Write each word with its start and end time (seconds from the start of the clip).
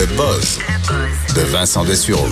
Le 0.00 0.06
buzz 0.16 0.58
de 1.36 1.42
Vincent 1.52 1.84
Dessureau. 1.84 2.26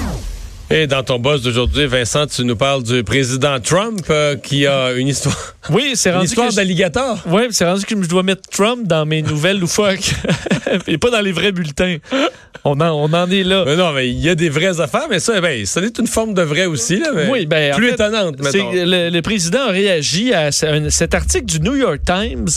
Et 0.70 0.86
dans 0.86 1.02
ton 1.02 1.18
boss 1.18 1.42
d'aujourd'hui, 1.42 1.86
Vincent, 1.86 2.26
tu 2.26 2.42
nous 2.44 2.56
parles 2.56 2.82
du 2.82 3.04
président 3.04 3.60
Trump 3.60 4.00
euh, 4.08 4.36
qui 4.36 4.66
a 4.66 4.92
une 4.92 5.08
histoire. 5.08 5.36
Oui, 5.70 5.90
c'est 5.94 6.10
rendu. 6.10 6.24
Une 6.24 6.30
histoire 6.30 6.50
d'alligator. 6.52 7.18
Oui, 7.26 7.42
c'est 7.50 7.66
rendu 7.66 7.84
que 7.84 8.02
je 8.02 8.08
dois 8.08 8.22
mettre 8.22 8.48
Trump 8.50 8.86
dans 8.86 9.04
mes 9.04 9.20
nouvelles 9.20 9.60
loufoques 9.60 10.14
et 10.86 10.96
pas 10.96 11.10
dans 11.10 11.20
les 11.20 11.32
vrais 11.32 11.52
bulletins. 11.52 11.98
On 12.64 12.80
en, 12.80 12.88
on 12.90 13.12
en 13.12 13.30
est 13.30 13.42
là. 13.44 13.64
Mais 13.66 13.76
non, 13.76 13.92
mais 13.92 14.08
il 14.08 14.18
y 14.18 14.30
a 14.30 14.34
des 14.34 14.48
vraies 14.48 14.80
affaires, 14.80 15.08
mais 15.10 15.20
ça, 15.20 15.38
ben, 15.42 15.66
ça 15.66 15.82
est 15.82 15.98
une 15.98 16.06
forme 16.06 16.32
de 16.32 16.40
vrai 16.42 16.64
aussi. 16.64 16.96
Là, 16.98 17.10
mais 17.14 17.28
Oui, 17.30 17.44
ben, 17.44 17.74
en 17.74 17.76
plus 17.76 17.88
fait, 17.88 17.94
étonnante, 17.94 18.40
mettons. 18.42 18.72
Le, 18.72 19.10
le 19.10 19.22
président 19.22 19.60
a 19.68 19.70
réagi 19.72 20.32
à 20.32 20.48
un- 20.62 20.88
cet 20.90 21.14
article 21.14 21.44
du 21.44 21.60
New 21.60 21.76
York 21.76 22.00
Times. 22.06 22.48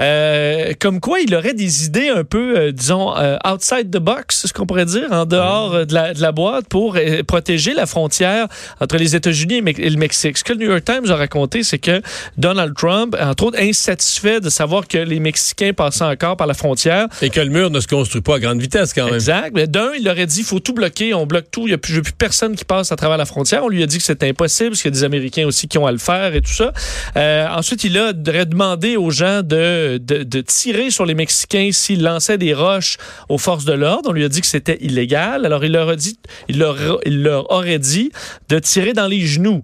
Euh, 0.00 0.72
comme 0.78 1.00
quoi 1.00 1.20
il 1.20 1.34
aurait 1.34 1.54
des 1.54 1.86
idées 1.86 2.08
un 2.08 2.24
peu, 2.24 2.58
euh, 2.58 2.72
disons, 2.72 3.16
euh, 3.16 3.36
outside 3.50 3.90
the 3.90 3.98
box, 3.98 4.40
c'est 4.40 4.48
ce 4.48 4.52
qu'on 4.52 4.66
pourrait 4.66 4.84
dire, 4.84 5.10
en 5.10 5.24
dehors 5.24 5.74
euh, 5.74 5.84
de, 5.84 5.94
la, 5.94 6.14
de 6.14 6.20
la 6.20 6.32
boîte 6.32 6.68
pour 6.68 6.96
protéger 7.26 7.74
la 7.74 7.86
frontière 7.86 8.46
entre 8.80 8.96
les 8.96 9.16
États-Unis 9.16 9.62
et, 9.78 9.90
le 9.90 9.96
Mexique. 9.96 10.38
Ce 10.38 10.44
que 10.44 10.52
le 10.52 10.58
New 10.58 10.70
York 10.70 10.84
Times 10.84 11.10
a 11.10 11.16
raconté, 11.16 11.62
c'est 11.62 11.78
que 11.78 12.02
Donald 12.36 12.74
Trump, 12.74 13.16
entre 13.20 13.44
autres, 13.44 13.58
insatisfait 13.60 14.40
de 14.40 14.50
savoir 14.50 14.86
que 14.86 14.98
les 14.98 15.20
Mexicains 15.20 15.72
passaient 15.72 16.04
encore 16.04 16.36
par 16.36 16.46
la 16.46 16.54
frontière, 16.54 17.08
Et 17.22 17.30
que 17.30 17.40
le 17.40 17.50
mur 17.50 17.70
ne 17.70 17.80
se 17.80 17.86
construit 17.86 18.20
pas 18.20 18.36
à 18.36 18.38
grande 18.38 18.60
vitesse 18.60 18.92
quand 18.92 19.06
même. 19.06 19.14
Exact. 19.14 19.52
Mais 19.54 19.66
d'un, 19.66 19.92
il 19.98 20.08
aurait 20.08 20.26
dit 20.26 20.40
il 20.40 20.44
faut 20.44 20.60
tout 20.60 20.74
bloquer, 20.74 21.14
on 21.14 21.26
bloque 21.26 21.50
tout, 21.50 21.62
il 21.62 21.68
n'y 21.68 21.74
a 21.74 21.78
plus, 21.78 22.02
personne 22.02 22.54
qui 22.56 22.64
passe 22.64 22.92
à 22.92 22.96
travers 22.96 23.16
la 23.16 23.26
frontière. 23.26 23.64
On 23.64 23.68
lui 23.68 23.82
a 23.82 23.86
dit 23.86 23.98
que 23.98 24.04
c'était 24.04 24.28
impossible, 24.28 24.70
parce 24.70 24.82
qu'il 24.82 24.90
y 24.90 24.94
a 24.94 24.98
des 24.98 25.04
Américains 25.04 25.46
aussi 25.46 25.68
qui 25.68 25.78
ont 25.78 25.86
à 25.86 25.92
le 25.92 25.98
faire 25.98 26.34
et 26.34 26.40
tout 26.40 26.52
ça. 26.52 26.72
Euh, 27.16 27.46
ensuite, 27.48 27.84
il 27.84 27.96
a 27.98 28.12
aurait 28.28 28.46
demandé 28.46 28.96
aux 28.96 29.10
gens 29.10 29.42
de, 29.42 29.85
de, 29.94 30.22
de 30.22 30.40
tirer 30.40 30.90
sur 30.90 31.06
les 31.06 31.14
Mexicains 31.14 31.70
s'ils 31.72 32.02
lançaient 32.02 32.38
des 32.38 32.54
roches 32.54 32.98
aux 33.28 33.38
forces 33.38 33.64
de 33.64 33.72
l'ordre. 33.72 34.10
On 34.10 34.12
lui 34.12 34.24
a 34.24 34.28
dit 34.28 34.40
que 34.40 34.46
c'était 34.46 34.78
illégal. 34.80 35.46
Alors, 35.46 35.64
il 35.64 35.72
leur 35.72 35.88
a 35.88 35.96
dit, 35.96 36.18
il 36.48 36.58
leur, 36.58 36.76
il 37.04 37.22
leur 37.22 37.50
aurait 37.50 37.78
dit 37.78 38.10
de 38.48 38.58
tirer 38.58 38.92
dans 38.92 39.06
les 39.06 39.20
genoux. 39.20 39.62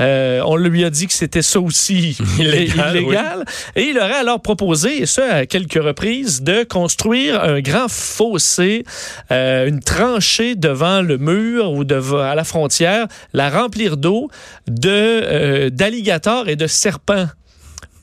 Euh, 0.00 0.42
on 0.44 0.56
lui 0.56 0.84
a 0.84 0.90
dit 0.90 1.06
que 1.06 1.12
c'était 1.12 1.42
ça 1.42 1.60
aussi 1.60 2.16
Illégal, 2.38 2.96
illégal. 2.96 3.44
Et 3.76 3.82
il 3.82 3.98
aurait 3.98 4.14
alors 4.14 4.40
proposé, 4.40 5.02
et 5.02 5.06
ça 5.06 5.34
à 5.34 5.46
quelques 5.46 5.82
reprises, 5.82 6.42
de 6.42 6.64
construire 6.64 7.42
un 7.42 7.60
grand 7.60 7.88
fossé, 7.88 8.84
euh, 9.30 9.68
une 9.68 9.80
tranchée 9.80 10.54
devant 10.54 11.02
le 11.02 11.18
mur 11.18 11.72
ou 11.72 11.84
devant, 11.84 12.20
à 12.20 12.34
la 12.34 12.44
frontière, 12.44 13.06
la 13.32 13.50
remplir 13.50 13.96
d'eau, 13.96 14.28
de 14.68 14.90
euh, 14.90 15.70
d'alligators 15.70 16.48
et 16.48 16.56
de 16.56 16.66
serpents 16.66 17.26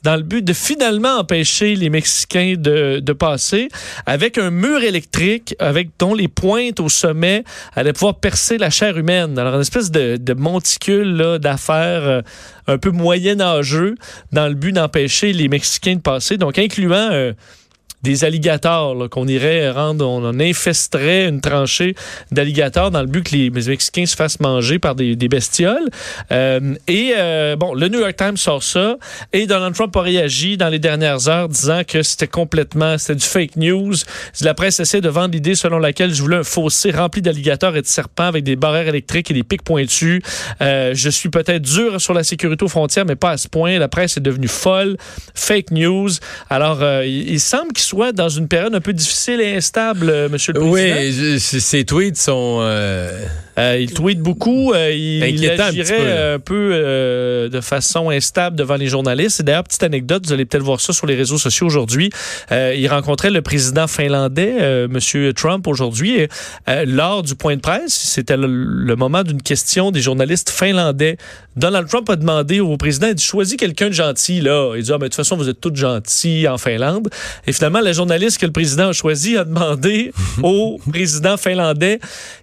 dans 0.02 0.16
le 0.16 0.22
but 0.22 0.44
de 0.44 0.52
finalement 0.52 1.18
empêcher 1.18 1.74
les 1.74 1.90
Mexicains 1.90 2.54
de, 2.56 3.12
passer 3.12 3.68
avec 4.06 4.38
un 4.38 4.50
mur 4.50 4.82
électrique 4.82 5.54
avec 5.58 5.90
dont 5.98 6.14
les 6.14 6.28
pointes 6.28 6.80
au 6.80 6.88
sommet 6.88 7.44
allaient 7.74 7.92
pouvoir 7.92 8.14
percer 8.16 8.56
la 8.56 8.70
chair 8.70 8.96
humaine. 8.96 9.38
Alors, 9.38 9.54
une 9.54 9.60
espèce 9.60 9.90
de, 9.90 10.34
monticule 10.34 11.38
d'affaires 11.40 12.02
euh, 12.02 12.22
un 12.66 12.78
peu 12.78 12.90
moyenâgeux 12.90 13.96
dans 14.32 14.48
le 14.48 14.54
but 14.54 14.72
d'empêcher 14.72 15.32
les 15.32 15.48
Mexicains 15.48 15.96
de 15.96 16.00
passer, 16.00 16.38
donc 16.38 16.58
incluant 16.58 17.10
euh, 17.12 17.32
des 18.02 18.24
alligators 18.24 19.08
qu'on 19.10 19.28
irait 19.28 19.70
rendre, 19.70 20.08
on 20.08 20.24
en 20.24 20.40
infesterait 20.40 21.28
une 21.28 21.40
tranchée 21.40 21.94
d'alligators 22.30 22.90
dans 22.90 23.00
le 23.00 23.06
but 23.06 23.24
que 23.24 23.36
les 23.36 23.50
Mexicains 23.50 24.06
se 24.06 24.16
fassent 24.16 24.40
manger 24.40 24.78
par 24.78 24.94
des, 24.94 25.16
des 25.16 25.28
bestioles. 25.28 25.88
Euh, 26.30 26.74
et 26.88 27.14
euh, 27.16 27.56
bon, 27.56 27.74
le 27.74 27.88
New 27.88 28.00
York 28.00 28.16
Times 28.16 28.36
sort 28.36 28.62
ça 28.62 28.96
et 29.32 29.46
Donald 29.46 29.74
Trump 29.74 29.94
a 29.96 30.02
réagi 30.02 30.56
dans 30.56 30.68
les 30.68 30.78
dernières 30.78 31.28
heures 31.28 31.48
disant 31.48 31.82
que 31.86 32.02
c'était 32.02 32.26
complètement, 32.26 32.98
c'était 32.98 33.16
du 33.16 33.26
fake 33.26 33.56
news. 33.56 33.94
La 34.40 34.54
presse 34.54 34.80
essaie 34.80 35.00
de 35.00 35.08
vendre 35.08 35.34
l'idée 35.34 35.54
selon 35.54 35.78
laquelle 35.78 36.12
je 36.12 36.22
voulais 36.22 36.38
un 36.38 36.44
fossé 36.44 36.90
rempli 36.90 37.22
d'alligators 37.22 37.76
et 37.76 37.82
de 37.82 37.86
serpents 37.86 38.24
avec 38.24 38.44
des 38.44 38.56
barrières 38.56 38.88
électriques 38.88 39.30
et 39.30 39.34
des 39.34 39.44
pics 39.44 39.62
pointus. 39.62 40.22
Euh, 40.60 40.92
je 40.94 41.10
suis 41.10 41.28
peut-être 41.28 41.62
dur 41.62 42.00
sur 42.00 42.14
la 42.14 42.24
sécurité 42.24 42.64
aux 42.64 42.68
frontières, 42.68 43.04
mais 43.06 43.16
pas 43.16 43.30
à 43.30 43.36
ce 43.36 43.48
point. 43.48 43.78
La 43.78 43.88
presse 43.88 44.16
est 44.16 44.20
devenue 44.20 44.48
folle. 44.48 44.96
Fake 45.34 45.70
news. 45.70 46.10
Alors, 46.50 46.82
euh, 46.82 47.04
il, 47.06 47.30
il 47.30 47.40
semble 47.40 47.72
qu'il 47.72 47.84
soit 47.92 48.12
dans 48.12 48.30
une 48.30 48.48
période 48.48 48.74
un 48.74 48.80
peu 48.80 48.94
difficile 48.94 49.42
et 49.42 49.54
instable, 49.54 50.08
euh, 50.08 50.28
Monsieur 50.30 50.54
le 50.54 50.60
Président? 50.60 50.96
Oui, 50.98 51.38
ces 51.38 51.84
tweets 51.84 52.16
sont. 52.16 52.60
euh, 52.62 53.22
Euh, 53.58 53.78
il 53.80 53.92
tweet 53.92 54.20
beaucoup. 54.20 54.72
euh, 54.72 54.90
il, 54.92 55.16
il 55.16 55.22
Inquiétant 55.24 55.64
un 55.64 55.70
petit 55.70 55.80
agirait 55.80 55.98
peu, 55.98 56.34
un 56.34 56.38
peu 56.38 56.70
euh, 56.72 57.48
de 57.48 57.60
façon 57.60 58.10
instable 58.10 58.56
devant 58.56 58.76
les 58.76 58.88
journalistes. 58.88 59.40
Et 59.40 59.42
d'ailleurs, 59.42 59.64
petite 59.64 59.82
anecdote, 59.82 60.26
vous 60.26 60.32
allez 60.32 60.44
peut-être 60.44 60.62
voir 60.62 60.80
ça 60.80 60.92
sur 60.92 61.06
les 61.06 61.14
réseaux 61.14 61.38
sociaux 61.38 61.66
aujourd'hui. 61.66 62.10
Euh, 62.50 62.74
il 62.76 62.88
rencontrait 62.88 63.30
le 63.30 63.42
président 63.42 63.86
finlandais, 63.86 64.56
euh, 64.60 64.88
Monsieur 64.88 65.32
Trump, 65.34 65.66
aujourd'hui. 65.66 66.16
Et, 66.16 66.28
euh, 66.68 66.84
lors 66.86 67.22
du 67.22 67.34
point 67.34 67.56
de 67.56 67.60
presse, 67.60 67.92
c'était 67.92 68.36
le, 68.36 68.46
le 68.46 68.96
moment 68.96 69.22
d'une 69.22 69.42
question 69.42 69.90
des 69.90 70.00
journalistes 70.00 70.50
finlandais. 70.50 71.16
Donald 71.56 71.86
Trump 71.88 72.08
a 72.08 72.16
demandé 72.16 72.60
au 72.60 72.76
président, 72.78 73.08
il 73.08 73.14
dit, 73.14 73.22
choisis 73.24 73.56
quelqu'un 73.56 73.88
de 73.88 73.92
gentil, 73.94 74.40
là. 74.40 74.72
Il 74.76 74.82
dit, 74.82 74.90
ah, 74.92 74.96
mais 74.98 75.04
de 75.04 75.08
toute 75.08 75.16
façon, 75.16 75.36
vous 75.36 75.48
êtes 75.48 75.60
tous 75.60 75.74
gentils 75.74 76.48
en 76.48 76.56
Finlande. 76.56 77.10
Et 77.46 77.52
finalement, 77.52 77.80
la 77.80 77.92
journaliste 77.92 78.38
que 78.38 78.46
le 78.46 78.52
président 78.52 78.88
a 78.88 78.92
choisi 78.92 79.36
a 79.36 79.44
demandé 79.44 80.12
au 80.42 80.80
président 80.90 81.36
finlandais 81.36 81.98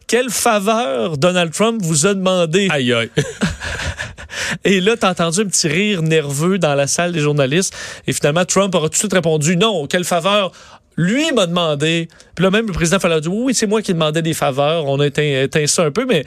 quelle 0.10 0.32
faveur 0.32 1.18
Donald 1.18 1.54
Trump 1.54 1.80
vous 1.84 2.08
a 2.08 2.16
demandé? 2.16 2.68
Aïe, 2.72 2.92
aïe. 2.92 3.10
Et 4.64 4.82
là, 4.82 4.98
t'as 4.98 5.12
entendu 5.12 5.42
un 5.42 5.46
petit 5.46 5.68
rire 5.68 6.02
nerveux 6.02 6.58
dans 6.58 6.74
la 6.74 6.88
salle 6.88 7.12
des 7.12 7.20
journalistes. 7.20 7.74
Et 8.08 8.14
finalement, 8.14 8.44
Trump 8.44 8.74
aura 8.74 8.88
tout 8.88 8.94
de 8.94 8.98
suite 8.98 9.14
répondu 9.14 9.56
non, 9.56 9.86
quelle 9.86 10.04
faveur 10.04 10.52
lui 10.98 11.32
m'a 11.32 11.46
demandé? 11.46 12.08
Puis 12.34 12.44
là, 12.44 12.50
même 12.50 12.66
le 12.66 12.74
président 12.74 13.00
fallait 13.00 13.22
dire 13.22 13.32
oui, 13.32 13.54
c'est 13.54 13.68
moi 13.68 13.84
qui 13.84 13.94
demandais 13.94 14.24
des 14.24 14.34
faveurs. 14.34 14.88
On 14.88 15.00
a 15.00 15.06
éteint, 15.06 15.44
éteint 15.44 15.68
ça 15.68 15.84
un 15.84 15.92
peu, 15.92 16.08
mais 16.08 16.26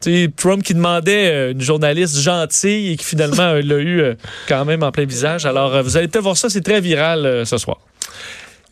tu 0.00 0.24
sais, 0.24 0.30
Trump 0.34 0.62
qui 0.62 0.72
demandait 0.72 1.30
euh, 1.30 1.52
une 1.52 1.60
journaliste 1.60 2.18
gentille 2.18 2.92
et 2.92 2.96
qui 2.96 3.04
finalement 3.04 3.42
euh, 3.42 3.60
l'a 3.60 3.76
eu 3.76 4.00
euh, 4.00 4.14
quand 4.48 4.64
même 4.64 4.82
en 4.82 4.90
plein 4.90 5.04
visage. 5.04 5.44
Alors, 5.44 5.82
vous 5.82 5.98
allez 5.98 6.08
peut-être 6.08 6.22
voir 6.22 6.36
ça, 6.38 6.48
c'est 6.48 6.62
très 6.62 6.80
viral 6.80 7.44
ce 7.44 7.58
soir. 7.58 7.78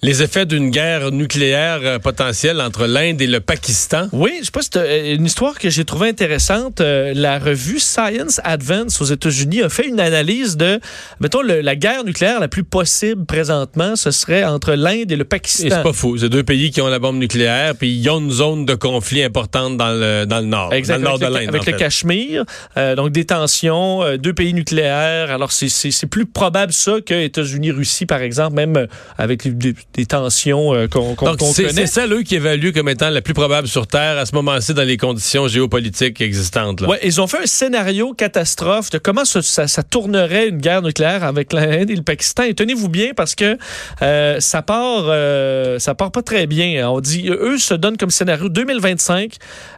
Les 0.06 0.22
effets 0.22 0.46
d'une 0.46 0.70
guerre 0.70 1.10
nucléaire 1.10 1.80
euh, 1.82 1.98
potentielle 1.98 2.60
entre 2.60 2.86
l'Inde 2.86 3.20
et 3.20 3.26
le 3.26 3.40
Pakistan. 3.40 4.06
Oui, 4.12 4.30
je 4.38 4.44
sais 4.44 4.50
pas 4.52 4.62
si 4.62 4.70
t'as- 4.70 4.78
euh, 4.82 5.16
une 5.16 5.26
histoire 5.26 5.58
que 5.58 5.68
j'ai 5.68 5.84
trouvée 5.84 6.08
intéressante. 6.10 6.80
Euh, 6.80 7.12
la 7.12 7.40
revue 7.40 7.80
Science 7.80 8.40
Advance 8.44 9.00
aux 9.00 9.06
États-Unis 9.06 9.62
a 9.62 9.68
fait 9.68 9.88
une 9.88 9.98
analyse 9.98 10.56
de, 10.56 10.78
mettons, 11.18 11.42
le- 11.42 11.60
la 11.60 11.74
guerre 11.74 12.04
nucléaire 12.04 12.38
la 12.38 12.46
plus 12.46 12.62
possible 12.62 13.26
présentement, 13.26 13.96
ce 13.96 14.12
serait 14.12 14.44
entre 14.44 14.74
l'Inde 14.74 15.10
et 15.10 15.16
le 15.16 15.22
Et 15.22 15.24
Pakistan. 15.24 15.68
c'est 15.72 15.82
pas 15.82 15.92
fou. 15.92 16.16
C'est 16.16 16.28
deux 16.28 16.44
pays 16.44 16.70
qui 16.70 16.80
ont 16.80 16.86
la 16.86 17.00
bombe 17.00 17.16
nucléaire, 17.18 17.74
puis 17.74 17.92
ils 17.92 18.08
ont 18.08 18.20
une 18.20 18.30
zone 18.30 18.64
de 18.64 18.76
conflit 18.76 19.24
importante 19.24 19.76
dans 19.76 19.90
le, 19.90 20.24
dans 20.24 20.38
le 20.38 20.46
nord. 20.46 20.72
Exact, 20.72 20.98
dans 21.00 21.00
le 21.00 21.04
nord 21.04 21.14
avec 21.14 21.28
de 21.30 21.34
le, 21.34 21.40
l'Inde. 21.40 21.48
avec 21.48 21.68
en 21.68 21.72
le. 21.72 21.78
Cachemire, 21.78 22.44
euh, 22.76 22.94
donc 22.94 23.10
des 23.10 23.24
tensions, 23.24 24.04
euh, 24.04 24.18
deux 24.18 24.34
pays 24.34 24.54
nucléaires. 24.54 25.32
Alors 25.32 25.50
c'est- 25.50 25.68
c'est 25.68 25.90
c'est 25.90 26.06
plus 26.06 26.26
probable 26.26 26.72
ça 26.72 27.00
que 27.04 27.12
États-Unis-Russie, 27.24 28.06
par 28.06 28.20
exemple, 28.22 28.54
même 28.54 28.86
avec 29.18 29.44
les- 29.44 29.50
des, 29.50 29.74
des 29.96 30.06
tensions 30.06 30.74
euh, 30.74 30.86
qu'on 30.88 31.14
connaît. 31.14 31.36
c'est 31.72 31.86
ça, 31.86 32.06
eux, 32.06 32.22
qui 32.22 32.34
évaluent 32.36 32.72
comme 32.72 32.88
étant 32.88 33.08
la 33.08 33.22
plus 33.22 33.32
probable 33.34 33.66
sur 33.66 33.86
Terre 33.86 34.18
à 34.18 34.26
ce 34.26 34.34
moment-ci 34.34 34.74
dans 34.74 34.82
les 34.82 34.96
conditions 34.98 35.48
géopolitiques 35.48 36.20
existantes. 36.20 36.82
Là. 36.82 36.88
Ouais, 36.88 37.00
ils 37.02 37.20
ont 37.20 37.26
fait 37.26 37.38
un 37.42 37.46
scénario 37.46 38.12
catastrophe 38.12 38.90
de 38.90 38.98
comment 38.98 39.24
ça, 39.24 39.40
ça- 39.42 39.66
ça 39.66 39.82
tournerait 39.82 40.48
une 40.48 40.58
guerre 40.58 40.82
nucléaire 40.82 41.24
avec 41.24 41.52
l'Inde 41.52 41.90
et 41.90 41.96
le 41.96 42.02
Pakistan. 42.02 42.42
Et 42.44 42.54
tenez-vous 42.54 42.88
bien 42.90 43.12
parce 43.16 43.34
que 43.34 43.56
euh, 44.02 44.38
ça 44.40 44.60
part, 44.62 45.04
euh, 45.08 45.78
ça 45.78 45.94
part 45.94 46.12
pas 46.12 46.22
très 46.22 46.46
bien. 46.46 46.88
On 46.90 47.00
dit, 47.00 47.28
eux 47.30 47.58
se 47.58 47.74
donnent 47.74 47.96
comme 47.96 48.10
scénario 48.10 48.48
2025, 48.50 49.34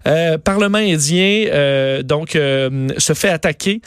euh, 0.06 0.36
Parlement 0.38 0.78
indien 0.78 2.00
donc 2.02 2.30
se 2.32 3.12
fait 3.14 3.28
attaquer. 3.28 3.80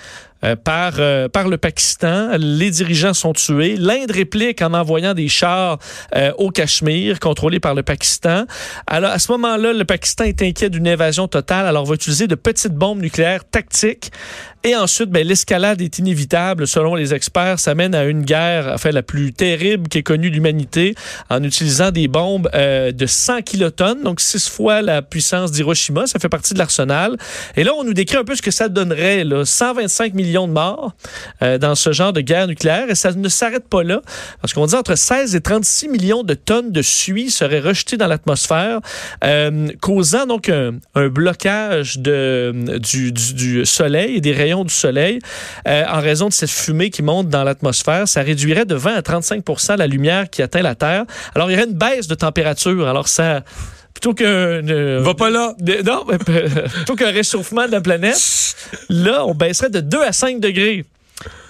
Euh, 0.44 0.56
par, 0.56 0.94
euh, 0.98 1.30
par 1.30 1.48
le 1.48 1.58
Pakistan. 1.58 2.32
Les 2.38 2.72
dirigeants 2.72 3.14
sont 3.14 3.34
tués. 3.34 3.76
L'Inde 3.78 4.12
réplique 4.12 4.62
en 4.62 4.74
envoyant 4.74 5.14
des 5.14 5.28
chars 5.28 5.78
euh, 6.16 6.32
au 6.38 6.50
Cachemire, 6.50 7.20
contrôlés 7.20 7.60
par 7.60 7.76
le 7.76 7.84
Pakistan. 7.84 8.46
Alors, 8.88 9.12
à 9.12 9.20
ce 9.20 9.32
moment-là, 9.34 9.74
le 9.74 9.86
Pakistan 9.86 10.24
est 10.24 10.42
inquiet 10.42 10.70
d'une 10.70 10.88
invasion 10.88 11.28
totale, 11.28 11.68
alors 11.68 11.86
va 11.86 11.96
utiliser 11.96 12.28
de 12.28 12.36
petites 12.36 12.74
bombes 12.74 13.02
nucléaires 13.02 13.46
tactiques 13.46 14.12
Et 14.64 14.76
ensuite, 14.76 15.10
ben, 15.10 15.26
l'escalade 15.26 15.82
est 15.82 15.98
inévitable. 15.98 16.68
Selon 16.68 16.94
les 16.94 17.16
experts, 17.16 17.60
ça 17.60 17.74
mène 17.74 17.96
à 17.96 18.04
une 18.04 18.22
guerre, 18.22 18.70
enfin, 18.76 18.92
la 18.92 19.02
plus 19.02 19.34
terrible 19.34 19.88
qu'ait 19.88 20.04
connue 20.04 20.30
l'humanité, 20.30 20.94
en 21.32 21.44
utilisant 21.44 21.90
des 21.90 22.08
bombes 22.08 22.48
euh, 22.54 22.92
de 22.92 23.06
100 23.08 23.42
kilotonnes, 23.42 24.04
donc 24.04 24.22
six 24.22 24.48
fois 24.48 24.84
la 24.84 25.02
puissance 25.02 25.52
d'Hiroshima. 25.52 26.06
Ça 26.06 26.20
fait 26.20 26.30
partie 26.30 26.54
de 26.54 26.60
l'arsenal. 26.60 27.18
Et 27.58 27.64
là, 27.64 27.72
on 27.76 27.84
nous 27.84 27.96
décrit 27.96 28.18
un 28.18 28.24
peu 28.24 28.36
ce 28.36 28.44
que 28.44 28.52
ça 28.52 28.70
donnerait, 28.70 29.24
là. 29.24 29.46
125 29.46 30.14
millions 30.14 30.48
de 30.48 30.54
morts 30.54 30.94
euh, 31.42 31.58
dans 31.58 31.74
ce 31.74 31.92
genre 31.92 32.14
de 32.14 32.22
guerre 32.22 32.46
nucléaire. 32.46 32.88
Et 32.92 32.96
ça 32.96 33.12
ne 33.14 33.30
s'arrête 33.30 33.68
pas 33.68 33.82
là, 33.82 34.02
parce 34.42 34.54
qu'on 34.54 34.68
dit 34.68 34.76
entre 34.76 34.94
16 34.94 35.36
et 35.36 35.42
36 35.42 35.88
millions 35.88 36.22
de 36.22 36.36
tonnes 36.36 36.72
de 36.72 36.84
suie 36.84 37.32
seraient 37.32 37.62
rejetées 37.62 37.98
dans 37.98 38.08
l'atmosphère, 38.08 38.80
euh, 39.24 39.70
causant 39.82 40.28
donc 40.28 40.50
un, 40.50 40.74
blocage 41.08 41.98
du, 41.98 43.12
du 43.12 43.66
soleil 43.66 44.18
et 44.18 44.22
des 44.22 44.34
rayons 44.34 44.51
du 44.60 44.74
soleil, 44.74 45.20
euh, 45.68 45.84
en 45.88 46.00
raison 46.00 46.28
de 46.28 46.34
cette 46.34 46.50
fumée 46.50 46.90
qui 46.90 47.02
monte 47.02 47.30
dans 47.30 47.44
l'atmosphère, 47.44 48.08
ça 48.08 48.22
réduirait 48.22 48.66
de 48.66 48.76
20 48.76 48.96
à 48.96 49.02
35% 49.02 49.78
la 49.78 49.88
lumière 49.88 50.30
qui 50.30 50.42
atteint 50.42 50.62
la 50.62 50.76
Terre. 50.76 51.06
Alors, 51.36 51.50
il 51.50 51.54
y 51.54 51.58
aurait 51.58 51.68
une 51.68 51.78
baisse 51.78 52.08
de 52.08 52.16
température. 52.16 52.88
Alors, 52.88 53.08
ça 53.08 53.42
plutôt 53.94 54.14
qu'un 54.14 54.62
va 55.02 55.14
pas 55.14 55.30
là 55.30 55.54
non 55.86 56.06
plutôt 56.76 56.96
qu'un 56.96 57.12
réchauffement 57.12 57.68
de 57.68 57.72
la 57.72 57.82
planète 57.82 58.18
là 58.88 59.26
on 59.26 59.36
baisserait 59.36 59.70
de 59.70 59.82
2 59.82 60.02
à 60.02 60.14
5 60.14 60.40
degrés 60.40 60.86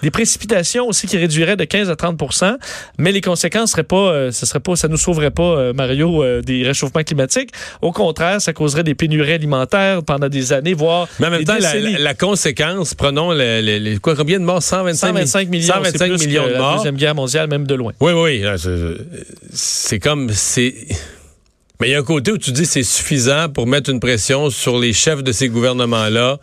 des 0.02 0.10
précipitations 0.10 0.86
aussi 0.88 1.06
qui 1.06 1.16
réduiraient 1.16 1.56
de 1.56 1.64
15 1.64 1.90
à 1.90 1.94
30% 1.94 2.56
mais 2.98 3.12
les 3.12 3.20
conséquences 3.20 3.72
seraient 3.72 3.82
pas, 3.82 4.12
euh, 4.12 4.30
ce 4.30 4.46
serait 4.46 4.60
pas, 4.60 4.76
ça 4.76 4.88
nous 4.88 4.96
sauverait 4.96 5.30
pas, 5.30 5.42
euh, 5.42 5.72
Mario, 5.72 6.22
euh, 6.22 6.42
des 6.42 6.62
réchauffements 6.62 7.02
climatiques. 7.02 7.50
Au 7.80 7.92
contraire, 7.92 8.40
ça 8.40 8.52
causerait 8.52 8.84
des 8.84 8.94
pénuries 8.94 9.32
alimentaires 9.32 10.02
pendant 10.02 10.28
des 10.28 10.52
années, 10.52 10.74
voire 10.74 11.08
Mais 11.18 11.26
en 11.26 11.30
même 11.30 11.44
temps, 11.44 11.56
la, 11.58 11.74
la, 11.78 12.14
conséquence, 12.14 12.94
prenons 12.94 13.28
quoi, 14.00 14.16
combien 14.16 14.38
de 14.38 14.44
morts? 14.44 14.62
125, 14.62 15.08
125 15.08 15.48
millions, 15.48 15.74
125 15.74 16.20
millions 16.20 16.46
de 16.46 16.56
morts. 16.56 16.70
La 16.70 16.76
Deuxième 16.76 16.96
Guerre 16.96 17.14
mondiale, 17.14 17.48
même 17.48 17.66
de 17.66 17.74
loin. 17.74 17.92
Oui, 18.00 18.12
oui, 18.12 18.44
c'est 19.52 19.98
comme, 19.98 20.30
c'est... 20.30 20.74
Mais 21.80 21.88
il 21.88 21.92
y 21.92 21.94
a 21.96 21.98
un 21.98 22.04
côté 22.04 22.30
où 22.30 22.38
tu 22.38 22.52
dis 22.52 22.64
c'est 22.64 22.84
suffisant 22.84 23.48
pour 23.48 23.66
mettre 23.66 23.90
une 23.90 23.98
pression 23.98 24.50
sur 24.50 24.78
les 24.78 24.92
chefs 24.92 25.24
de 25.24 25.32
ces 25.32 25.48
gouvernements-là 25.48 26.38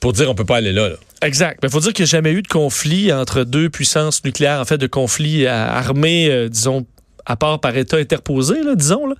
pour 0.00 0.12
dire 0.12 0.30
on 0.30 0.34
peut 0.34 0.44
pas 0.44 0.56
aller 0.56 0.72
là. 0.72 0.90
Exact. 1.22 1.60
Il 1.62 1.70
faut 1.70 1.80
dire 1.80 1.92
qu'il 1.92 2.04
n'y 2.04 2.08
a 2.08 2.12
jamais 2.12 2.32
eu 2.32 2.42
de 2.42 2.48
conflit 2.48 3.12
entre 3.12 3.44
deux 3.44 3.68
puissances 3.68 4.24
nucléaires, 4.24 4.60
en 4.60 4.64
fait, 4.64 4.78
de 4.78 4.86
conflit 4.86 5.46
armé, 5.46 6.28
euh, 6.30 6.48
disons, 6.48 6.86
à 7.26 7.36
part 7.36 7.60
par 7.60 7.76
État 7.76 7.96
interposé, 7.96 8.56
disons, 8.76 9.14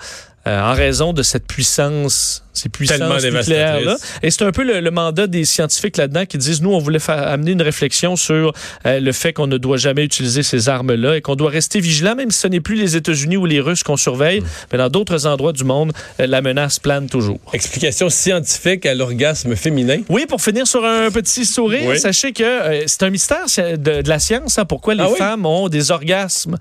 euh, 0.46 0.60
en 0.60 0.72
raison 0.72 1.12
de 1.12 1.22
cette 1.22 1.46
puissance 1.46 2.44
ces 2.58 2.68
puissances 2.68 3.24
nucléaires-là. 3.24 3.96
Et 4.22 4.30
c'est 4.30 4.44
un 4.44 4.52
peu 4.52 4.64
le, 4.64 4.90
mandat 4.90 5.26
des 5.26 5.44
scientifiques 5.44 5.96
là-dedans 5.96 6.26
qui 6.26 6.38
disent, 6.38 6.60
nous, 6.60 6.72
on 6.72 6.78
voulait 6.78 6.98
amener 7.08 7.52
une 7.52 7.62
réflexion 7.62 8.16
sur 8.16 8.52
euh, 8.86 9.00
le 9.00 9.12
fait 9.12 9.32
qu'on 9.32 9.46
ne 9.46 9.58
doit 9.58 9.76
jamais 9.76 10.04
utiliser 10.04 10.42
ces 10.42 10.68
armes-là 10.68 11.16
et 11.16 11.20
qu'on 11.20 11.36
doit 11.36 11.50
rester 11.50 11.80
vigilant, 11.80 12.14
même 12.14 12.30
si 12.30 12.40
ce 12.40 12.48
n'est 12.48 12.60
plus 12.60 12.74
les 12.74 12.96
États-Unis 12.96 13.36
ou 13.36 13.46
les 13.46 13.60
Russes 13.60 13.82
qu'on 13.82 13.96
surveille, 13.96 14.40
mm. 14.40 14.46
mais 14.72 14.78
dans 14.78 14.88
d'autres 14.88 15.26
endroits 15.26 15.52
du 15.52 15.64
monde, 15.64 15.92
euh, 16.20 16.26
la 16.26 16.40
menace 16.40 16.78
plane 16.78 17.08
toujours. 17.08 17.38
Explication 17.52 18.08
scientifique 18.10 18.86
à 18.86 18.94
l'orgasme 18.94 19.54
féminin. 19.56 19.98
Oui, 20.08 20.26
pour 20.26 20.42
finir 20.42 20.66
sur 20.66 20.84
un 20.84 21.10
petit 21.10 21.44
sourire, 21.44 21.96
sachez 21.98 22.32
que 22.32 22.42
euh, 22.42 22.82
c'est 22.86 23.02
un 23.02 23.10
mystère 23.10 23.46
de, 23.56 24.08
la 24.08 24.18
science, 24.18 24.58
hein, 24.58 24.64
pourquoi 24.64 24.94
les 24.94 25.02
ah 25.02 25.16
femmes 25.16 25.46
ont 25.46 25.68
des 25.68 25.90
orgasmes. 25.90 26.56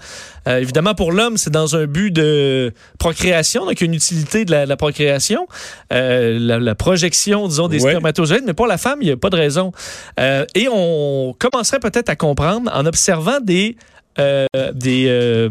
évidemment, 0.46 0.94
pour 0.94 1.12
l'homme, 1.12 1.38
c'est 1.38 1.50
dans 1.50 1.76
un 1.76 1.86
but 1.86 2.12
de 2.12 2.74
procréation, 3.00 3.66
donc 3.66 3.82
une 3.82 3.94
utilité 3.94 4.46
de 4.46 4.52
la, 4.52 4.66
de 4.66 4.70
la 4.70 4.78
procréation. 4.78 5.48
Euh, 5.94 6.60
la, 6.60 6.76
projection, 6.76 7.48
disons, 7.48 7.68
des 7.68 7.80
spermatozoïdes, 7.80 8.44
mais 8.46 8.54
pour 8.54 8.68
la 8.68 8.78
femme, 8.78 9.00
il 9.02 9.06
n'y 9.06 9.12
a 9.12 9.18
pas 9.18 9.30
de 9.30 9.38
raison. 9.38 9.72
Euh, 10.20 10.46
et 10.56 10.68
on 10.72 11.36
commencerait 11.38 11.80
peut-être 11.80 12.10
à 12.10 12.16
comprendre 12.16 12.70
en 12.74 12.86
observant 12.86 13.40
des, 13.40 13.78
euh, 14.20 14.46
des, 14.74 15.50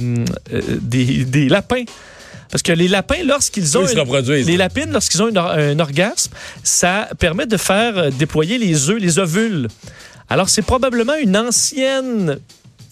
des, 0.83 1.25
des 1.25 1.49
lapins. 1.49 1.85
Parce 2.51 2.63
que 2.63 2.73
les 2.73 2.89
lapins, 2.89 3.25
lorsqu'ils 3.25 3.77
ont. 3.77 3.85
les 4.29 4.57
lapines, 4.57 4.93
lorsqu'ils 4.93 5.23
ont 5.23 5.37
un 5.37 5.79
orgasme, 5.79 6.33
ça 6.63 7.09
permet 7.19 7.47
de 7.47 7.57
faire 7.57 8.13
déployer 8.13 8.59
les 8.59 8.91
œufs, 8.91 9.01
les 9.01 9.19
ovules. 9.19 9.69
Alors, 10.29 10.49
c'est 10.49 10.63
probablement 10.63 11.17
une 11.17 11.37
ancienne 11.37 12.39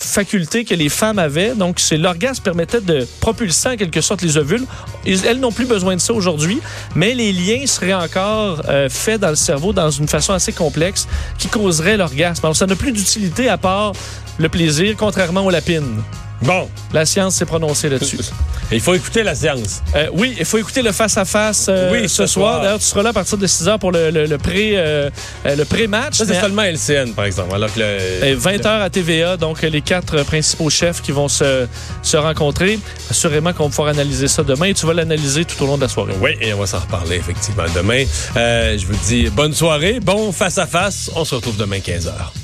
faculté 0.05 0.65
que 0.65 0.75
les 0.75 0.89
femmes 0.89 1.19
avaient. 1.19 1.55
Donc, 1.55 1.81
c'est 1.81 1.97
l'orgasme 1.97 2.43
permettait 2.43 2.81
de 2.81 3.07
propulser 3.21 3.71
en 3.71 3.77
quelque 3.77 4.01
sorte 4.01 4.23
les 4.23 4.37
ovules. 4.37 4.65
Elles 5.07 5.41
n'ont 5.41 5.53
plus 5.53 5.67
besoin 5.67 5.97
de 5.97 6.01
ça 6.01 6.13
aujourd'hui, 6.13 6.61
mais 6.95 7.15
les 7.15 7.33
liens 7.33 7.67
seraient 7.67 7.95
encore 7.95 8.63
euh, 8.69 8.89
faits 8.89 9.21
dans 9.21 9.31
le 9.31 9.37
cerveau 9.37 9.73
dans 9.73 9.91
une 9.91 10.09
façon 10.09 10.33
assez 10.33 10.53
complexe 10.53 11.09
qui 11.39 11.49
causerait 11.49 11.97
l'orgasme. 11.97 12.45
Alors, 12.45 12.57
ça 12.57 12.67
n'a 12.67 12.77
plus 12.77 12.93
d'utilité 12.93 13.49
à 13.49 13.59
part 13.59 13.93
le 14.39 14.49
plaisir, 14.49 14.95
contrairement 14.99 15.45
aux 15.45 15.51
lapines. 15.51 16.03
Bon. 16.45 16.69
La 16.93 17.07
science 17.07 17.37
s'est 17.37 17.47
prononcée 17.47 17.89
là-dessus. 17.89 18.19
Il 18.73 18.81
faut 18.81 18.95
écouter 18.95 19.23
la 19.23 19.35
science. 19.35 19.83
Euh, 19.95 20.09
oui, 20.15 20.35
il 20.39 20.45
faut 20.45 20.57
écouter 20.57 20.81
le 20.81 20.91
face-à-face 20.91 21.67
euh, 21.69 21.93
oui, 21.93 22.09
ce, 22.09 22.27
soir. 22.27 22.63
D'ailleurs, 22.63 22.79
tu 22.79 22.87
seras 22.87 23.03
là 23.03 23.11
à 23.11 23.13
partir 23.13 23.37
de 23.37 23.47
6 23.47 23.67
h 23.67 23.79
pour 23.79 23.93
le, 23.93 24.11
le, 24.11 24.25
le 24.25 24.39
pré, 24.39 24.73
euh, 24.75 25.11
le 25.45 25.65
pré-match. 25.65 26.15
C'est 26.15 26.41
seulement 26.41 26.63
LCN, 26.63 27.13
par 27.13 27.27
exemple. 27.27 27.55
Alors 27.55 27.73
que 27.73 28.35
20 28.35 28.57
h 28.57 28.81
à 28.81 28.91
TVA, 28.91 29.37
donc 29.37 29.61
les 29.63 29.83
quatre 29.83 30.25
principaux 30.25 30.71
chefs 30.71 31.03
qui 31.03 31.13
vont 31.13 31.29
se, 31.29 31.67
se 32.03 32.17
rencontrer. 32.17 32.79
Assurément 33.11 33.53
qu'on 33.53 33.65
va 33.65 33.69
pouvoir 33.69 33.89
analyser 33.89 34.29
ça 34.29 34.43
demain 34.43 34.67
et 34.67 34.75
tu 34.75 34.87
vas 34.87 34.95
l'analyser 34.95 35.45
tout 35.45 35.63
au 35.63 35.67
long 35.67 35.77
de 35.77 35.83
la 35.83 35.89
soirée. 35.89 36.15
Oui, 36.21 36.31
et 36.41 36.55
on 36.55 36.59
va 36.59 36.67
s'en 36.67 36.81
reparler 36.81 37.17
effectivement 37.17 37.65
demain. 37.77 38.05
je 38.35 38.87
vous 38.87 38.97
dis 39.07 39.29
bonne 39.29 39.53
soirée, 39.53 40.01
bon 40.01 40.33
face-à-face. 40.33 41.11
On 41.15 41.25
se 41.25 41.35
retrouve 41.35 41.59
demain 41.59 41.81
15 41.81 42.07
h. 42.07 42.44